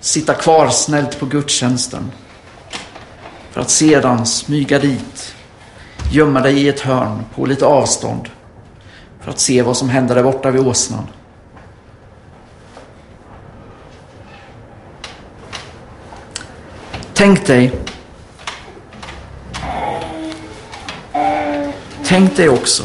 sitta 0.00 0.34
kvar 0.34 0.68
snällt 0.68 1.18
på 1.18 1.26
gudstjänsten? 1.26 2.12
För 3.50 3.60
att 3.60 3.70
sedan 3.70 4.26
smyga 4.26 4.78
dit, 4.78 5.34
gömma 6.10 6.40
dig 6.40 6.62
i 6.62 6.68
ett 6.68 6.80
hörn 6.80 7.24
på 7.34 7.46
lite 7.46 7.66
avstånd? 7.66 8.28
För 9.20 9.30
att 9.30 9.40
se 9.40 9.62
vad 9.62 9.76
som 9.76 9.88
händer 9.88 10.14
där 10.14 10.22
borta 10.22 10.50
vid 10.50 10.66
åsnan? 10.66 11.06
Tänk 17.14 17.46
dig. 17.46 17.72
Tänk 22.04 22.36
dig 22.36 22.48
också. 22.48 22.82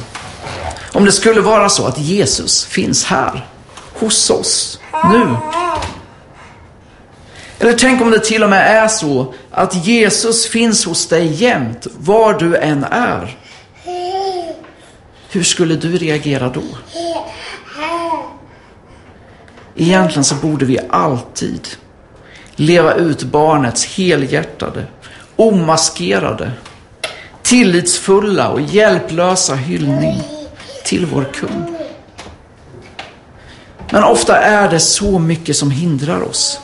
Om 0.94 1.06
det 1.06 1.12
skulle 1.12 1.42
vara 1.42 1.70
så 1.70 1.86
att 1.86 2.00
Jesus 2.00 2.66
finns 2.66 3.06
här 3.06 3.48
hos 4.00 4.30
oss 4.30 4.80
nu. 5.12 5.36
Eller 7.60 7.74
tänk 7.74 8.02
om 8.02 8.12
det 8.12 8.20
till 8.20 8.44
och 8.44 8.50
med 8.50 8.84
är 8.84 8.88
så 8.88 9.34
att 9.52 9.86
Jesus 9.88 10.48
finns 10.48 10.86
hos 10.86 11.08
dig 11.08 11.34
jämt, 11.34 11.88
var 11.98 12.34
du 12.34 12.56
än 12.56 12.84
är. 12.84 13.38
Hur 15.32 15.44
skulle 15.44 15.76
du 15.76 15.98
reagera 15.98 16.50
då? 16.50 16.64
Egentligen 19.76 20.24
så 20.24 20.36
borde 20.36 20.66
vi 20.66 20.80
alltid 20.90 21.68
leva 22.56 22.94
ut 22.94 23.24
barnets 23.24 23.86
helhjärtade, 23.86 24.86
omaskerade, 25.36 26.52
tillitsfulla 27.42 28.50
och 28.50 28.62
hjälplösa 28.62 29.56
hyllning 29.56 30.22
till 30.86 31.06
vår 31.06 31.24
kung. 31.34 31.79
Men 33.92 34.04
ofta 34.04 34.38
är 34.38 34.70
det 34.70 34.80
så 34.80 35.20
mycket 35.20 35.58
som 35.58 35.72
hindrar 35.72 36.22
oss. 36.22 36.60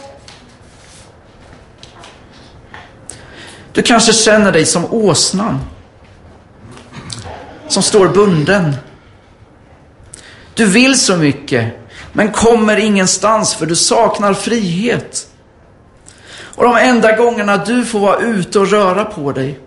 Du 3.74 3.82
kanske 3.82 4.14
känner 4.14 4.52
dig 4.52 4.66
som 4.66 4.94
åsnan 4.94 5.60
som 7.68 7.84
står 7.84 8.08
bunden. 8.08 8.76
Du 10.54 10.66
vill 10.66 11.00
så 11.00 11.18
mycket 11.18 11.74
men 12.14 12.32
kommer 12.32 12.78
ingenstans 12.78 13.56
för 13.56 13.66
du 13.66 13.76
saknar 13.76 14.34
frihet. 14.34 15.28
Och 16.56 16.64
de 16.64 16.76
enda 16.76 17.16
gångerna 17.16 17.58
du 17.58 17.86
får 17.86 18.00
vara 18.00 18.20
ute 18.20 18.60
och 18.60 18.68
röra 18.68 19.06
på 19.06 19.32
dig 19.32 19.60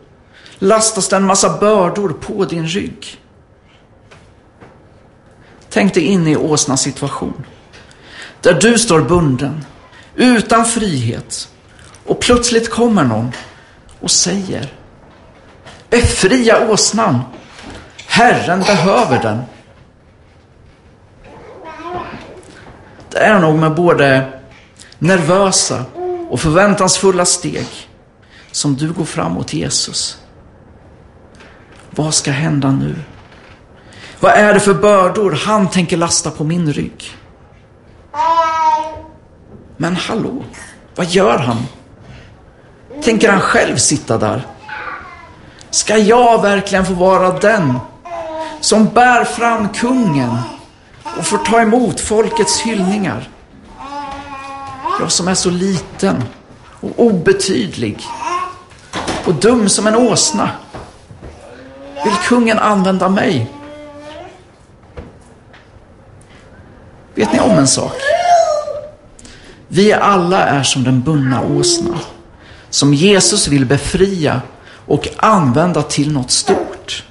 lastas 0.58 1.08
det 1.08 1.16
en 1.16 1.24
massa 1.24 1.58
bördor 1.58 2.08
på 2.08 2.44
din 2.44 2.66
rygg. 2.66 3.20
Tänk 5.78 5.95
dig 5.95 6.04
in 6.04 6.26
i 6.26 6.36
åsnas 6.36 6.82
situation. 6.82 7.45
Där 8.41 8.54
du 8.54 8.78
står 8.78 9.00
bunden, 9.00 9.64
utan 10.14 10.64
frihet. 10.64 11.49
Och 12.06 12.21
plötsligt 12.21 12.71
kommer 12.71 13.04
någon 13.04 13.32
och 14.00 14.10
säger 14.10 14.73
Befria 15.91 16.71
åsnan. 16.71 17.21
Herren 18.06 18.60
behöver 18.60 19.23
den. 19.23 19.43
Det 23.10 23.19
är 23.19 23.41
nog 23.41 23.58
med 23.58 23.75
både 23.75 24.32
nervösa 24.99 25.84
och 26.30 26.41
förväntansfulla 26.41 27.25
steg 27.25 27.69
som 28.50 28.76
du 28.76 28.93
går 28.93 29.04
fram 29.04 29.32
mot 29.32 29.52
Jesus. 29.52 30.19
Vad 31.91 32.14
ska 32.14 32.30
hända 32.30 32.71
nu? 32.71 32.95
Vad 34.21 34.33
är 34.33 34.54
det 34.54 34.61
för 34.61 34.75
bördor 34.75 35.39
han 35.45 35.69
tänker 35.69 35.97
lasta 35.97 36.31
på 36.31 36.45
min 36.45 36.73
rygg? 36.73 37.17
Men 39.76 39.97
hallå, 39.97 40.45
vad 40.95 41.07
gör 41.07 41.39
han? 41.39 41.67
Tänker 43.02 43.31
han 43.31 43.41
själv 43.41 43.76
sitta 43.76 44.19
där? 44.19 44.47
Ska 45.71 45.97
jag 45.97 46.43
verkligen 46.43 46.87
få 46.87 46.93
vara 46.93 47.39
den 47.39 47.78
som 48.61 48.89
bär 48.89 49.25
fram 49.25 49.69
kungen 49.69 50.37
och 51.19 51.26
får 51.26 51.39
ta 51.39 51.61
emot 51.61 52.00
folkets 52.00 52.61
hyllningar? 52.61 53.28
Jag 55.00 55.13
som 55.13 55.28
är 55.28 55.35
så 55.35 55.50
liten 55.50 56.25
och 56.81 56.93
obetydlig 56.97 58.02
och 59.26 59.35
dum 59.35 59.69
som 59.69 59.87
en 59.87 59.97
åsna. 59.97 60.50
Vill 62.04 62.15
kungen 62.28 62.59
använda 62.59 63.09
mig? 63.09 63.57
Vet 67.19 67.33
ni 67.33 67.41
om 67.41 67.50
en 67.50 67.69
sak? 67.69 67.93
Vi 69.69 69.93
alla 69.93 70.45
är 70.45 70.63
som 70.63 70.85
den 70.85 71.02
bundna 71.02 71.43
åsnan 71.43 71.99
som 72.71 72.95
Jesus 72.95 73.49
vill 73.49 73.67
befria 73.67 74.43
och 74.87 75.09
använda 75.17 75.83
till 75.83 76.13
något 76.13 76.31
stort. 76.31 77.04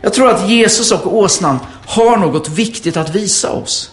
Jag 0.00 0.14
tror 0.14 0.30
att 0.30 0.48
Jesus 0.48 0.92
och 0.92 1.16
åsnan 1.16 1.58
har 1.86 2.16
något 2.16 2.48
viktigt 2.48 2.96
att 2.96 3.14
visa 3.14 3.52
oss. 3.52 3.90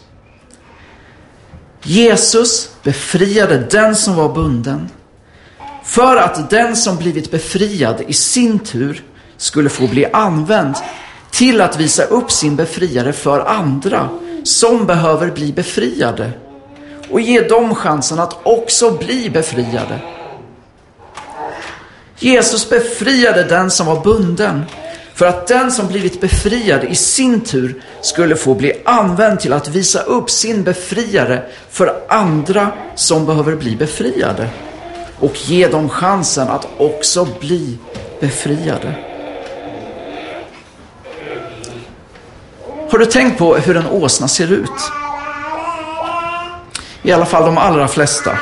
Jesus 1.84 2.70
befriade 2.84 3.58
den 3.58 3.96
som 3.96 4.16
var 4.16 4.34
bunden 4.34 4.90
för 5.84 6.18
att 6.18 6.50
den 6.50 6.76
som 6.76 6.98
blivit 6.98 7.32
befriad 7.32 8.02
i 8.08 8.14
sin 8.14 8.60
tur 8.60 9.04
skulle 9.38 9.70
få 9.70 9.88
bli 9.88 10.06
använd 10.06 10.76
till 11.34 11.62
att 11.62 11.80
visa 11.80 12.04
upp 12.04 12.32
sin 12.32 12.56
befriare 12.56 13.14
för 13.14 13.40
andra 13.40 14.10
som 14.44 14.86
behöver 14.86 15.32
bli 15.32 15.54
befriade 15.54 16.32
och 17.10 17.22
ge 17.22 17.42
dem 17.42 17.76
chansen 17.76 18.20
att 18.20 18.38
också 18.44 18.92
bli 18.92 19.30
befriade. 19.30 20.00
Jesus 22.20 22.70
befriade 22.70 23.44
den 23.44 23.72
som 23.72 23.86
var 23.86 24.04
bunden 24.04 24.64
för 25.14 25.26
att 25.26 25.48
den 25.48 25.72
som 25.72 25.88
blivit 25.88 26.22
befriad 26.22 26.84
i 26.84 26.96
sin 26.96 27.42
tur 27.42 27.84
skulle 28.02 28.36
få 28.36 28.54
bli 28.54 28.74
använd 28.86 29.40
till 29.40 29.54
att 29.54 29.68
visa 29.68 30.02
upp 30.02 30.30
sin 30.30 30.64
befriare 30.64 31.44
för 31.70 32.02
andra 32.10 32.72
som 32.96 33.26
behöver 33.26 33.56
bli 33.56 33.76
befriade 33.76 34.50
och 35.20 35.38
ge 35.50 35.68
dem 35.68 35.90
chansen 35.90 36.48
att 36.48 36.68
också 36.78 37.28
bli 37.40 37.78
befriade. 38.20 39.13
Har 42.94 43.00
du 43.00 43.06
tänkt 43.06 43.38
på 43.38 43.56
hur 43.56 43.78
en 43.78 43.88
åsna 43.88 44.28
ser 44.28 44.52
ut? 44.52 44.70
I 47.04 47.12
alla 47.12 47.26
fall 47.26 47.46
de 47.46 47.58
allra 47.58 47.88
flesta. 47.88 48.40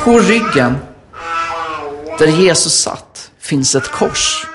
På 0.00 0.18
ryggen, 0.18 0.76
där 2.18 2.26
Jesus 2.26 2.74
satt, 2.74 3.30
finns 3.38 3.74
ett 3.74 3.88
kors. 3.88 4.46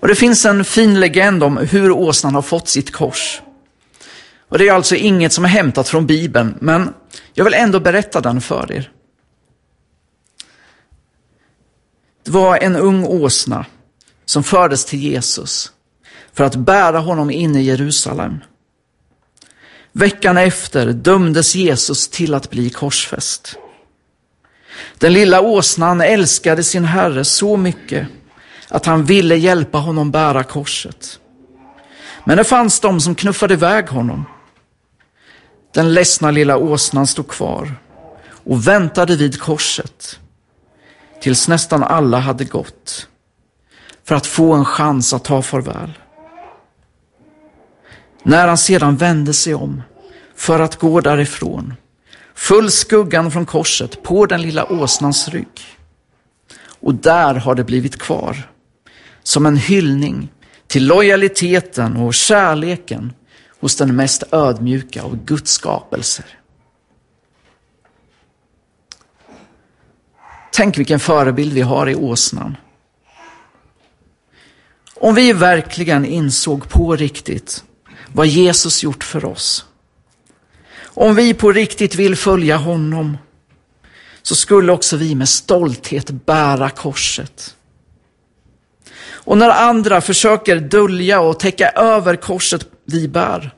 Och 0.00 0.08
det 0.08 0.14
finns 0.14 0.46
en 0.46 0.64
fin 0.64 1.00
legend 1.00 1.42
om 1.42 1.56
hur 1.56 1.90
åsnan 1.90 2.34
har 2.34 2.42
fått 2.42 2.68
sitt 2.68 2.92
kors. 2.92 3.42
Och 4.48 4.58
det 4.58 4.68
är 4.68 4.72
alltså 4.72 4.94
inget 4.94 5.32
som 5.32 5.44
är 5.44 5.48
hämtat 5.48 5.88
från 5.88 6.06
Bibeln, 6.06 6.58
men 6.60 6.94
jag 7.32 7.44
vill 7.44 7.54
ändå 7.54 7.80
berätta 7.80 8.20
den 8.20 8.40
för 8.40 8.72
er. 8.72 8.92
Det 12.24 12.30
var 12.30 12.56
en 12.56 12.76
ung 12.76 13.04
åsna 13.04 13.66
som 14.24 14.44
fördes 14.44 14.84
till 14.84 15.02
Jesus 15.02 15.72
för 16.34 16.44
att 16.44 16.56
bära 16.56 16.98
honom 16.98 17.30
in 17.30 17.56
i 17.56 17.62
Jerusalem. 17.62 18.40
Veckan 19.92 20.38
efter 20.38 20.86
dömdes 20.86 21.54
Jesus 21.54 22.08
till 22.08 22.34
att 22.34 22.50
bli 22.50 22.70
korsfäst. 22.70 23.56
Den 24.98 25.12
lilla 25.12 25.40
åsnan 25.40 26.00
älskade 26.00 26.62
sin 26.62 26.84
herre 26.84 27.24
så 27.24 27.56
mycket 27.56 28.08
att 28.68 28.86
han 28.86 29.04
ville 29.04 29.36
hjälpa 29.36 29.78
honom 29.78 30.10
bära 30.10 30.44
korset. 30.44 31.18
Men 32.24 32.36
det 32.36 32.44
fanns 32.44 32.80
de 32.80 33.00
som 33.00 33.14
knuffade 33.14 33.54
iväg 33.54 33.88
honom. 33.88 34.24
Den 35.74 35.94
ledsna 35.94 36.30
lilla 36.30 36.56
åsnan 36.56 37.06
stod 37.06 37.28
kvar 37.28 37.74
och 38.44 38.68
väntade 38.68 39.16
vid 39.16 39.40
korset 39.40 40.18
tills 41.20 41.48
nästan 41.48 41.82
alla 41.82 42.18
hade 42.18 42.44
gått. 42.44 43.08
för 44.04 44.14
att 44.14 44.26
få 44.26 44.52
en 44.52 44.64
chans 44.64 45.12
att 45.12 45.24
ta 45.24 45.42
farväl. 45.42 45.98
När 48.22 48.48
han 48.48 48.58
sedan 48.58 48.96
vände 48.96 49.32
sig 49.32 49.54
om 49.54 49.82
för 50.34 50.60
att 50.60 50.76
gå 50.76 51.00
därifrån 51.00 51.74
föll 52.34 52.70
skuggan 52.70 53.30
från 53.30 53.46
korset 53.46 54.02
på 54.02 54.26
den 54.26 54.42
lilla 54.42 54.72
åsnans 54.72 55.28
rygg. 55.28 55.60
Och 56.64 56.94
där 56.94 57.34
har 57.34 57.54
det 57.54 57.64
blivit 57.64 57.98
kvar, 57.98 58.50
som 59.22 59.46
en 59.46 59.56
hyllning 59.56 60.28
till 60.66 60.86
lojaliteten 60.86 61.96
och 61.96 62.14
kärleken 62.14 63.12
hos 63.60 63.76
den 63.76 63.96
mest 63.96 64.22
ödmjuka 64.32 65.02
av 65.02 65.24
Guds 65.24 65.52
skapelser. 65.52 66.24
Tänk 70.52 70.78
vilken 70.78 71.00
förebild 71.00 71.52
vi 71.52 71.60
har 71.60 71.88
i 71.88 71.94
åsnan. 71.94 72.56
Om 74.94 75.14
vi 75.14 75.32
verkligen 75.32 76.04
insåg 76.04 76.68
på 76.68 76.96
riktigt 76.96 77.64
vad 78.14 78.26
Jesus 78.26 78.82
gjort 78.82 79.04
för 79.04 79.24
oss. 79.24 79.64
Om 80.82 81.14
vi 81.14 81.34
på 81.34 81.52
riktigt 81.52 81.94
vill 81.94 82.16
följa 82.16 82.56
honom 82.56 83.18
så 84.22 84.34
skulle 84.34 84.72
också 84.72 84.96
vi 84.96 85.14
med 85.14 85.28
stolthet 85.28 86.10
bära 86.10 86.70
korset. 86.70 87.56
Och 89.24 89.38
när 89.38 89.50
andra 89.50 90.00
försöker 90.00 90.56
dölja 90.56 91.20
och 91.20 91.40
täcka 91.40 91.70
över 91.70 92.16
korset 92.16 92.66
vi 92.84 93.08
bär 93.08 93.54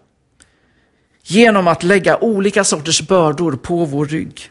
genom 1.22 1.68
att 1.68 1.82
lägga 1.82 2.18
olika 2.18 2.64
sorters 2.64 3.02
bördor 3.02 3.52
på 3.52 3.84
vår 3.84 4.06
rygg, 4.06 4.50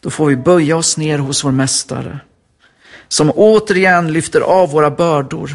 då 0.00 0.10
får 0.10 0.26
vi 0.26 0.36
böja 0.36 0.76
oss 0.76 0.96
ner 0.96 1.18
hos 1.18 1.44
vår 1.44 1.50
mästare 1.50 2.20
som 3.08 3.30
återigen 3.30 4.12
lyfter 4.12 4.40
av 4.40 4.70
våra 4.70 4.90
bördor 4.90 5.50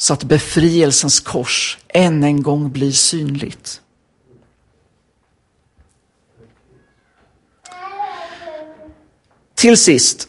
så 0.00 0.12
att 0.12 0.24
befrielsens 0.24 1.20
kors 1.20 1.78
än 1.88 2.24
en 2.24 2.42
gång 2.42 2.72
blir 2.72 2.92
synligt. 2.92 3.80
Till 9.54 9.76
sist 9.76 10.28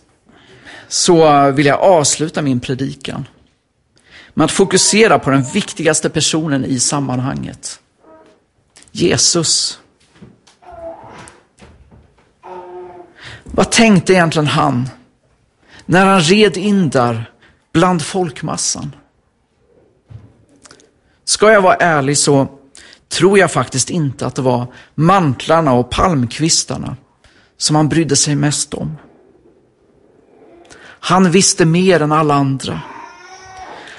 så 0.88 1.52
vill 1.52 1.66
jag 1.66 1.80
avsluta 1.80 2.42
min 2.42 2.60
predikan 2.60 3.28
med 4.34 4.46
att 4.46 4.52
fokusera 4.52 5.20
på 5.20 5.30
den 5.30 5.44
viktigaste 5.44 6.10
personen 6.10 6.66
i 6.66 6.80
sammanhanget. 6.80 7.80
Jesus. 8.92 9.80
Vad 13.44 13.72
tänkte 13.72 14.14
egentligen 14.14 14.48
han 14.48 14.90
när 15.86 16.06
han 16.06 16.22
red 16.22 16.58
in 16.58 16.90
där 16.90 17.32
bland 17.74 18.02
folkmassan? 18.02 18.96
Ska 21.32 21.52
jag 21.52 21.62
vara 21.62 21.76
ärlig 21.76 22.18
så 22.18 22.48
tror 23.10 23.40
jag 23.40 23.52
faktiskt 23.52 23.90
inte 23.90 24.26
att 24.26 24.36
det 24.36 24.42
var 24.42 24.74
mantlarna 24.96 25.74
och 25.74 25.90
palmkvistarna 25.90 26.98
som 27.58 27.76
han 27.76 27.90
brydde 27.90 28.16
sig 28.16 28.36
mest 28.36 28.74
om. 28.74 28.98
Han 30.84 31.32
visste 31.32 31.66
mer 31.66 32.02
än 32.02 32.12
alla 32.12 32.34
andra. 32.34 32.82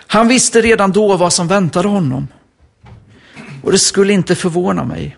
Han 0.07 0.29
visste 0.29 0.61
redan 0.61 0.93
då 0.93 1.17
vad 1.17 1.33
som 1.33 1.49
väntade 1.49 1.89
honom. 1.89 2.29
Och 3.63 3.73
det 3.73 3.79
skulle 3.79 4.13
inte 4.13 4.35
förvåna 4.35 4.85
mig 4.85 5.17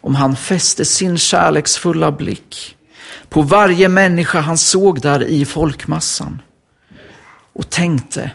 om 0.00 0.14
han 0.14 0.36
fäste 0.36 0.84
sin 0.84 1.18
kärleksfulla 1.18 2.12
blick 2.12 2.76
på 3.28 3.42
varje 3.42 3.88
människa 3.88 4.40
han 4.40 4.58
såg 4.58 5.00
där 5.00 5.22
i 5.22 5.44
folkmassan 5.44 6.42
och 7.52 7.70
tänkte, 7.70 8.30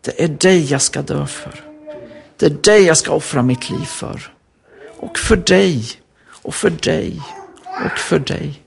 det 0.00 0.24
är 0.24 0.28
dig 0.28 0.64
jag 0.64 0.82
ska 0.82 1.02
dö 1.02 1.26
för. 1.26 1.69
Det 2.40 2.46
är 2.46 2.50
dig 2.50 2.82
jag 2.84 2.96
ska 2.96 3.12
offra 3.12 3.42
mitt 3.42 3.70
liv 3.70 3.84
för. 3.84 4.34
Och 4.96 5.18
för 5.18 5.36
dig, 5.36 5.84
och 6.42 6.54
för 6.54 6.70
dig, 6.70 7.22
och 7.84 7.98
för 7.98 8.18
dig. 8.18 8.62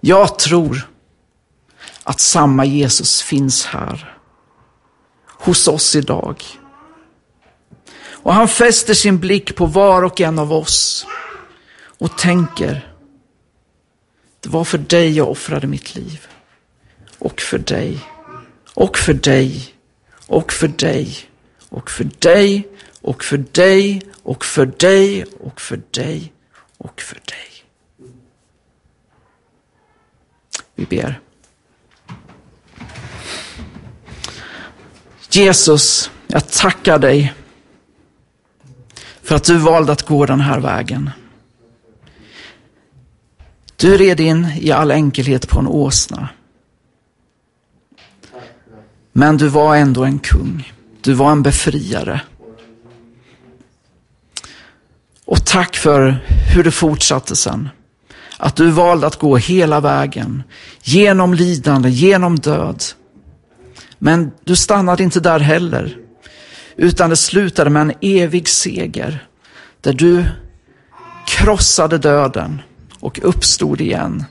Jag 0.00 0.38
tror 0.38 0.90
att 2.02 2.20
samma 2.20 2.64
Jesus 2.64 3.22
finns 3.22 3.66
här 3.66 4.18
hos 5.26 5.68
oss 5.68 5.96
idag. 5.96 6.44
Och 8.10 8.34
han 8.34 8.48
fäster 8.48 8.94
sin 8.94 9.18
blick 9.18 9.56
på 9.56 9.66
var 9.66 10.02
och 10.02 10.20
en 10.20 10.38
av 10.38 10.52
oss 10.52 11.06
och 11.98 12.18
tänker, 12.18 12.94
det 14.40 14.48
var 14.48 14.64
för 14.64 14.78
dig 14.78 15.16
jag 15.16 15.30
offrade 15.30 15.66
mitt 15.66 15.94
liv. 15.94 16.26
Och 17.18 17.40
för 17.40 17.58
dig, 17.58 17.98
och 18.74 18.98
för 18.98 19.14
dig, 19.14 19.74
och 20.26 20.52
för 20.52 20.68
dig, 20.68 21.16
och 21.68 21.90
för 21.90 22.04
dig, 22.18 22.68
och 23.00 23.24
för 23.24 23.36
dig, 23.38 24.02
och 24.22 24.44
för 24.44 24.66
dig, 24.66 25.24
och 25.40 25.60
för 25.60 25.82
dig, 25.90 26.32
och 26.78 27.00
för 27.00 27.14
dig. 27.14 27.64
Vi 30.74 30.86
ber. 30.86 31.20
Jesus, 35.30 36.10
jag 36.26 36.48
tackar 36.48 36.98
dig 36.98 37.34
för 39.22 39.36
att 39.36 39.44
du 39.44 39.56
valde 39.56 39.92
att 39.92 40.02
gå 40.02 40.26
den 40.26 40.40
här 40.40 40.60
vägen. 40.60 41.10
Du 43.76 43.96
red 43.96 44.20
in 44.20 44.46
i 44.60 44.70
all 44.70 44.90
enkelhet 44.90 45.48
på 45.48 45.58
en 45.58 45.66
åsna. 45.66 46.28
Men 49.12 49.36
du 49.36 49.48
var 49.48 49.76
ändå 49.76 50.04
en 50.04 50.18
kung. 50.18 50.72
Du 51.00 51.12
var 51.12 51.32
en 51.32 51.42
befriare. 51.42 52.20
Och 55.24 55.46
tack 55.46 55.76
för 55.76 56.24
hur 56.54 56.64
det 56.64 56.70
fortsatte 56.70 57.36
sen. 57.36 57.68
Att 58.38 58.56
du 58.56 58.70
valde 58.70 59.06
att 59.06 59.18
gå 59.18 59.36
hela 59.36 59.80
vägen, 59.80 60.42
genom 60.82 61.34
lidande, 61.34 61.88
genom 61.88 62.38
död. 62.38 62.84
Men 63.98 64.30
du 64.44 64.56
stannade 64.56 65.02
inte 65.02 65.20
där 65.20 65.40
heller, 65.40 65.96
utan 66.76 67.10
det 67.10 67.16
slutade 67.16 67.70
med 67.70 67.82
en 67.82 67.92
evig 68.00 68.48
seger, 68.48 69.26
där 69.80 69.92
du 69.92 70.24
krossade 71.26 71.98
döden 71.98 72.62
och 73.00 73.20
uppstod 73.22 73.80
igen. 73.80 74.24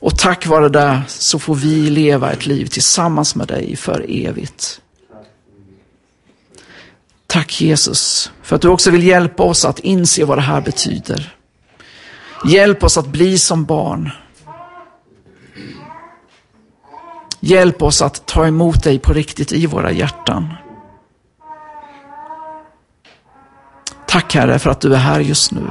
Och 0.00 0.18
tack 0.18 0.46
vare 0.46 0.68
det 0.68 1.02
så 1.06 1.38
får 1.38 1.54
vi 1.54 1.90
leva 1.90 2.32
ett 2.32 2.46
liv 2.46 2.66
tillsammans 2.66 3.34
med 3.34 3.48
dig 3.48 3.76
för 3.76 4.06
evigt. 4.08 4.80
Tack 7.26 7.60
Jesus 7.60 8.32
för 8.42 8.56
att 8.56 8.62
du 8.62 8.68
också 8.68 8.90
vill 8.90 9.06
hjälpa 9.06 9.42
oss 9.42 9.64
att 9.64 9.78
inse 9.78 10.24
vad 10.24 10.38
det 10.38 10.42
här 10.42 10.60
betyder. 10.60 11.34
Hjälp 12.44 12.84
oss 12.84 12.98
att 12.98 13.06
bli 13.06 13.38
som 13.38 13.64
barn. 13.64 14.10
Hjälp 17.40 17.82
oss 17.82 18.02
att 18.02 18.26
ta 18.26 18.46
emot 18.46 18.84
dig 18.84 18.98
på 18.98 19.12
riktigt 19.12 19.52
i 19.52 19.66
våra 19.66 19.92
hjärtan. 19.92 20.54
Tack 24.06 24.34
Herre 24.34 24.58
för 24.58 24.70
att 24.70 24.80
du 24.80 24.94
är 24.94 24.98
här 24.98 25.20
just 25.20 25.52
nu. 25.52 25.66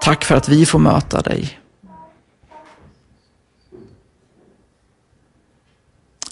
Tack 0.00 0.24
för 0.24 0.34
att 0.34 0.48
vi 0.48 0.66
får 0.66 0.78
möta 0.78 1.20
dig. 1.20 1.60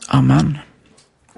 Amen. 0.09 0.72